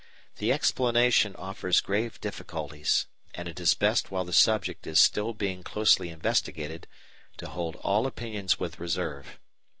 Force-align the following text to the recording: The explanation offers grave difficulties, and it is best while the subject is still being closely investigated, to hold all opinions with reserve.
The 0.37 0.51
explanation 0.51 1.35
offers 1.35 1.79
grave 1.79 2.19
difficulties, 2.19 3.05
and 3.35 3.47
it 3.47 3.59
is 3.59 3.75
best 3.75 4.09
while 4.09 4.25
the 4.25 4.33
subject 4.33 4.87
is 4.87 4.99
still 4.99 5.31
being 5.31 5.61
closely 5.61 6.09
investigated, 6.09 6.87
to 7.37 7.47
hold 7.47 7.75
all 7.83 8.07
opinions 8.07 8.59
with 8.59 8.79
reserve. 8.79 9.39